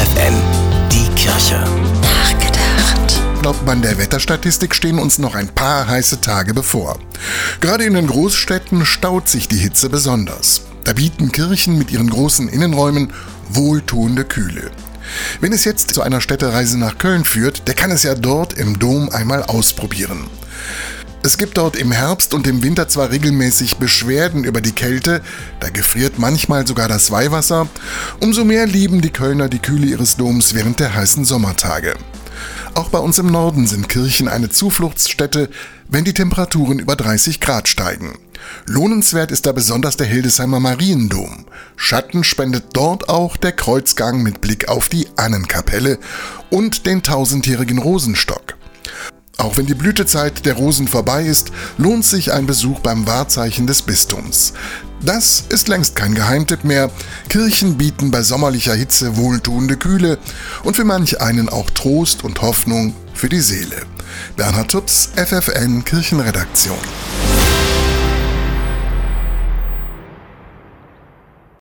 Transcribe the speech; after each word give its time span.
FFN, 0.00 0.34
die 0.90 1.08
Kirche. 1.14 1.62
Nachgedacht. 2.00 3.20
Laut 3.44 3.66
Mann 3.66 3.82
der 3.82 3.98
Wetterstatistik 3.98 4.74
stehen 4.74 4.98
uns 4.98 5.18
noch 5.18 5.34
ein 5.34 5.48
paar 5.48 5.86
heiße 5.86 6.22
Tage 6.22 6.54
bevor. 6.54 6.98
Gerade 7.60 7.84
in 7.84 7.92
den 7.92 8.06
Großstädten 8.06 8.86
staut 8.86 9.28
sich 9.28 9.46
die 9.46 9.58
Hitze 9.58 9.90
besonders. 9.90 10.62
Da 10.84 10.94
bieten 10.94 11.32
Kirchen 11.32 11.76
mit 11.76 11.90
ihren 11.90 12.08
großen 12.08 12.48
Innenräumen 12.48 13.12
wohltuende 13.50 14.24
Kühle. 14.24 14.70
Wenn 15.42 15.52
es 15.52 15.66
jetzt 15.66 15.92
zu 15.92 16.00
einer 16.00 16.22
Städtereise 16.22 16.78
nach 16.78 16.96
Köln 16.96 17.26
führt, 17.26 17.68
der 17.68 17.74
kann 17.74 17.90
es 17.90 18.02
ja 18.02 18.14
dort 18.14 18.54
im 18.54 18.78
Dom 18.78 19.10
einmal 19.10 19.42
ausprobieren. 19.42 20.28
Es 21.22 21.36
gibt 21.36 21.58
dort 21.58 21.76
im 21.76 21.92
Herbst 21.92 22.32
und 22.32 22.46
im 22.46 22.62
Winter 22.62 22.88
zwar 22.88 23.10
regelmäßig 23.10 23.76
Beschwerden 23.76 24.44
über 24.44 24.62
die 24.62 24.72
Kälte, 24.72 25.20
da 25.60 25.68
gefriert 25.68 26.18
manchmal 26.18 26.66
sogar 26.66 26.88
das 26.88 27.10
Weihwasser, 27.10 27.68
umso 28.20 28.42
mehr 28.42 28.66
lieben 28.66 29.02
die 29.02 29.10
Kölner 29.10 29.50
die 29.50 29.58
Kühle 29.58 29.86
ihres 29.86 30.16
Doms 30.16 30.54
während 30.54 30.80
der 30.80 30.94
heißen 30.94 31.26
Sommertage. 31.26 31.94
Auch 32.72 32.88
bei 32.88 32.98
uns 32.98 33.18
im 33.18 33.26
Norden 33.26 33.66
sind 33.66 33.90
Kirchen 33.90 34.28
eine 34.28 34.48
Zufluchtsstätte, 34.48 35.50
wenn 35.88 36.04
die 36.04 36.14
Temperaturen 36.14 36.78
über 36.78 36.96
30 36.96 37.38
Grad 37.38 37.68
steigen. 37.68 38.18
Lohnenswert 38.64 39.30
ist 39.30 39.44
da 39.44 39.52
besonders 39.52 39.98
der 39.98 40.06
Hildesheimer 40.06 40.58
Mariendom. 40.58 41.44
Schatten 41.76 42.24
spendet 42.24 42.64
dort 42.72 43.10
auch 43.10 43.36
der 43.36 43.52
Kreuzgang 43.52 44.22
mit 44.22 44.40
Blick 44.40 44.68
auf 44.68 44.88
die 44.88 45.06
Annenkapelle 45.16 45.98
und 46.48 46.86
den 46.86 47.02
tausendjährigen 47.02 47.78
Rosenstock. 47.78 48.56
Auch 49.40 49.56
wenn 49.56 49.64
die 49.64 49.74
Blütezeit 49.74 50.44
der 50.44 50.52
Rosen 50.52 50.86
vorbei 50.86 51.24
ist, 51.24 51.50
lohnt 51.78 52.04
sich 52.04 52.30
ein 52.30 52.44
Besuch 52.44 52.80
beim 52.80 53.06
Wahrzeichen 53.06 53.66
des 53.66 53.80
Bistums. 53.80 54.52
Das 55.02 55.44
ist 55.48 55.68
längst 55.68 55.96
kein 55.96 56.14
Geheimtipp 56.14 56.62
mehr. 56.62 56.90
Kirchen 57.30 57.78
bieten 57.78 58.10
bei 58.10 58.22
sommerlicher 58.22 58.74
Hitze 58.74 59.16
wohltuende 59.16 59.78
Kühle 59.78 60.18
und 60.62 60.76
für 60.76 60.84
manch 60.84 61.22
einen 61.22 61.48
auch 61.48 61.70
Trost 61.70 62.22
und 62.22 62.42
Hoffnung 62.42 62.94
für 63.14 63.30
die 63.30 63.40
Seele. 63.40 63.86
Bernhard 64.36 64.70
Tups, 64.70 65.08
FFN 65.16 65.86
Kirchenredaktion. 65.86 66.76